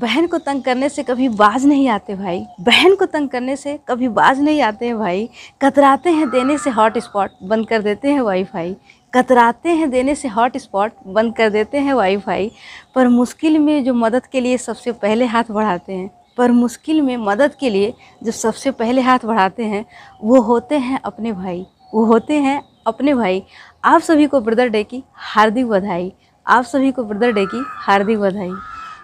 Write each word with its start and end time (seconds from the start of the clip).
बहन 0.00 0.26
को 0.26 0.38
तंग 0.38 0.62
करने 0.62 0.88
से 0.88 1.02
कभी 1.02 1.28
बाज 1.28 1.64
नहीं 1.66 1.88
आते 1.88 2.14
भाई। 2.14 2.44
बहन 2.60 2.94
को 2.94 3.06
तंग 3.06 3.28
करने 3.28 3.56
से 3.56 3.78
कभी 3.88 4.08
बाज 4.08 4.40
नहीं 4.40 4.60
आते 4.62 4.86
हैं 4.86 4.98
भाई। 4.98 5.28
कतराते 5.62 6.10
हैं 6.10 6.28
देने 6.30 6.56
से 6.58 6.70
हॉट 6.70 6.96
स्पॉट 6.98 7.30
बंद 7.42 7.68
कर 7.68 7.82
देते 7.82 8.08
हैं 8.08 8.20
वाईफाई। 8.20 8.74
कतराते 9.12 9.68
हैं 9.68 9.90
देने 9.90 10.14
से 10.14 10.28
हॉट 10.28 10.56
स्पॉट 10.56 10.92
बंद 11.06 11.34
कर 11.36 11.50
देते 11.50 11.78
हैं 11.78 11.94
वाईफाई। 11.94 12.50
पर 12.94 13.08
मुश्किल 13.08 13.58
में 13.58 13.84
जो 13.84 13.94
मदद 13.94 14.26
के 14.26 14.40
लिए 14.40 14.56
सबसे 14.58 14.92
पहले 14.92 15.24
हाथ 15.24 15.50
बढ़ाते 15.50 15.92
हैं, 15.92 16.10
पर 16.36 16.50
मुश्किल 16.50 17.02
में 17.02 17.16
मदद 17.16 17.54
के 17.54 17.70
लिए 17.70 17.92
जो 18.22 18.32
सबसे 18.32 18.70
पहले 18.70 19.00
हाथ 19.00 19.26
बढ़ाते 19.26 19.64
हैं, 19.64 19.84
वो 20.22 20.40
होते 20.40 20.78
हैं 20.78 21.00
अपने 21.04 21.32
भाई। 21.32 21.64
वो 21.94 22.04
होते 22.04 22.40
हैं 22.40 22.62
अपने 22.86 23.14
भाई। 23.14 23.42
आप 23.84 24.00
सभी 24.00 24.26
को 24.26 24.40
ब्रदर 24.40 24.68
डे 24.68 24.84
की 24.84 25.02
हार्दिक 25.14 25.66
बधाई। 25.66 26.12
आप 26.46 26.64
सभी 26.64 26.90
को 26.92 27.04
ब्रदर 27.04 27.32
डे 27.32 27.46
की 27.46 27.64
हार्दिक 27.66 28.18
बधाई। 28.18 28.52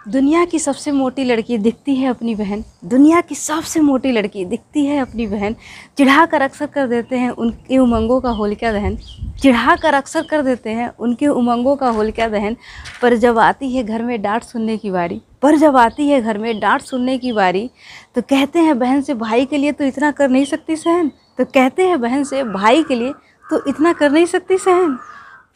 दुनिया 0.07 0.45
की 0.45 0.59
सबसे 0.59 0.91
मोटी 0.93 1.23
लड़की 1.25 1.57
दिखती 1.59 1.95
है 1.97 2.09
अपनी 2.09 2.35
बहन। 2.35 2.63
दुनिया 2.85 3.21
की 3.21 3.35
सबसे 3.35 3.81
मोटी 3.81 4.11
लड़की 4.13 4.45
दिखती 4.45 4.85
है 4.87 4.99
अपनी 4.99 5.27
बहन। 5.27 5.55
चिढ़ा 5.99 6.27
कर 6.27 6.43
अक्सर 6.43 6.67
कर 6.67 6.87
देते 6.87 7.17
हैं 7.17 7.31
उनके 7.31 7.79
उमंगों 7.79 8.21
का 8.21 8.31
होलिका 8.31 8.71
दहन। 8.73 8.97
चिढ़ा 9.41 9.75
कर 9.77 9.95
अक्सर 9.95 10.23
कर 10.23 10.43
देते 10.43 10.71
हैं 10.71 10.89
उनके 10.99 11.27
उमंगों 11.27 11.75
का 11.77 11.89
होलिका 11.89 12.29
दहन। 12.29 12.57
पर 13.03 13.17
जब 13.17 13.39
आती 13.39 13.75
है 13.75 13.83
घर 13.83 14.03
में 14.03 14.21
डांट 14.23 14.43
सुनने 14.43 14.77
की 14.77 14.91
बारी, 14.91 15.21
पर 15.43 15.57
जब 15.57 15.77
आती 15.77 16.09
है 16.09 16.21
घर 16.23 16.39
में 16.39 16.59
डांट 16.61 16.83
सुनने 16.83 17.19
की 17.19 17.33
बारी 17.33 17.69
तो 18.15 18.23
कहते 18.23 18.59
हैं 18.59 18.79
बहन 18.79 19.03
से, 19.03 19.15
भाई 19.15 19.47
के 19.47 19.57
लिए 19.57 19.73
तो 19.73 19.85
इतना 19.85 20.11
कर 20.11 20.29
नहीं 20.29 20.45
सकती 20.45 20.77
सहन। 20.77 21.11
तो 21.39 21.45
कहते 21.45 21.87
हैं 21.87 22.01
बहन 22.01 22.25
से, 22.25 22.45
भाई 22.45 22.83
के 22.83 22.95
लिए 22.95 23.13
तो 23.45 23.65
इतना 23.69 23.93
कर 23.93 24.11
नहीं 24.11 24.27
सकती 24.27 24.59
सहन। 24.59 24.99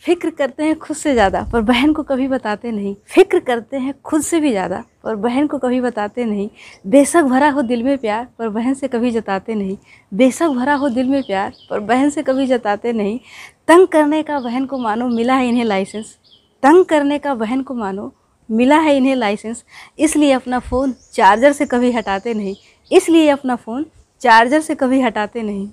फ़िक्र 0.04 0.30
करते 0.30 0.64
हैं 0.64 0.78
खुद 0.78 0.96
से 0.96 1.12
ज़्यादा, 1.12 1.42
पर 1.42 1.60
बहन 1.60 1.92
को 1.92 2.02
कभी 2.02 2.26
बताते 2.28 2.70
नहीं। 2.72 2.94
फ़िक्र 3.14 3.38
करते 3.38 3.76
हैं 3.76 3.92
खुद 4.04 4.22
से 4.22 4.38
भी 4.40 4.50
ज़्यादा, 4.50 4.82
पर 5.04 5.14
बहन 5.16 5.46
को 5.46 5.58
कभी 5.58 5.80
बताते 5.80 6.24
नहीं। 6.24 6.48
बेशक 6.86 7.22
भरा 7.22 7.50
हो 7.50 7.62
दिल 7.62 7.82
में 7.82 7.96
प्यार, 7.98 8.26
पर 8.38 8.48
बहन 8.48 8.74
से 8.74 8.88
कभी 8.88 9.10
जताते 9.10 9.54
नहीं। 9.54 9.76
बेशक 10.12 10.48
भरा 10.48 10.74
हो 10.74 10.88
दिल 10.88 11.08
में 11.08 11.22
प्यार, 11.22 11.52
पर 11.70 11.80
बहन 11.80 12.10
से 12.10 12.22
कभी 12.22 12.46
जताते 12.46 12.92
नहीं। 12.92 13.18
तंग 13.68 13.86
करने 13.86 14.22
का 14.22 14.38
बहन 14.40 14.66
को 14.66 14.78
मानो, 14.78 15.08
मिला 15.08 15.34
है 15.34 15.48
इन्हें 15.48 15.64
लाइसेंस। 15.64 16.16
तंग 16.62 16.84
करने 16.84 17.18
का 17.18 17.34
बहन 17.34 17.62
को 17.62 17.74
मानो, 17.74 18.12
मिला 18.48 18.78
है 18.78 18.96
इन्हें 18.96 19.14
लाइसेंस। 19.16 19.64
इसलिए 19.98 20.32
अपना 20.32 20.58
फ़ोन 20.58 20.94
चार्जर 21.12 21.52
से 21.52 21.66
कभी 21.66 21.92
हटाते 21.92 22.34
नहीं। 22.34 22.54
इसलिए 22.90 23.28
अपना 23.28 23.56
फ़ोन 23.56 23.86
चार्जर 24.22 24.60
से 24.60 24.74
कभी 24.74 25.00
हटाते 25.00 25.42
नहीं। 25.42 25.68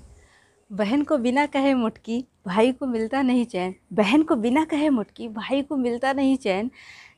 बहन 0.70 1.02
को 1.02 1.16
बिना 1.18 1.44
कहे 1.46 1.72
मुटकी, 1.74 2.24
भाई 2.46 2.72
को 2.72 2.86
मिलता 2.86 3.20
नहीं 3.22 3.44
चैन। 3.46 3.74
बहन 3.92 4.22
को 4.22 4.36
बिना 4.36 4.64
कहे 4.64 4.88
मुटकी, 4.90 5.28
भाई 5.28 5.62
को 5.62 5.76
मिलता 5.76 6.12
नहीं 6.12 6.36
चैन। 6.36 6.70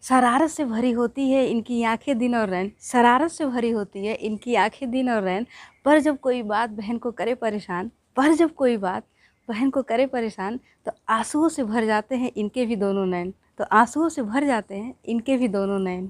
शरारत 0.03 0.51
से 0.51 0.65
भरी 0.65 0.91
होती 0.91 1.31
है 1.31 1.45
इनकी 1.47 1.83
आँखें 1.83 2.19
दिन 2.19 2.35
और 2.35 2.49
रैन। 2.49 2.71
शरारत 2.83 3.31
से 3.31 3.47
भरी 3.47 3.71
होती 3.71 4.07
है 4.07 4.15
इनकी 4.15 4.55
आँखें 4.55 4.91
दिन 4.91 5.11
और 5.11 5.23
रैन। 5.23 5.47
पर 5.85 5.99
जब 5.99 6.19
कोई 6.21 6.43
बात 6.43 6.71
बहन 6.71 6.99
को 6.99 7.11
करे 7.11 7.35
परेशान, 7.35 7.91
पर 8.17 8.35
जब 8.35 8.55
कोई 8.55 8.77
बात 8.77 9.05
बहन 9.49 9.71
को 9.71 9.83
करे 9.83 10.07
परेशान 10.07 10.59
तो 10.87 10.93
आंसुओं 11.09 11.49
से 11.49 11.65
भर 11.65 11.87
जाते 11.87 12.17
हैं 12.17 12.31
इनके 12.37 12.67
भी 12.67 12.77
दोनों 12.77 13.07
नैन 13.07 13.33
तो 13.59 13.65
आंसुओं 13.73 14.09
से 14.09 14.23
भर 14.23 14.47
जाते 14.47 14.75
हैं 14.75 14.95
इनके 15.05 15.37
भी 15.37 15.49
दोनों 15.49 15.79
नैन 15.79 16.09